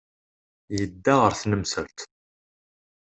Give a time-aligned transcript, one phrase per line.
[0.77, 1.99] Yedda ɣer tnemselt.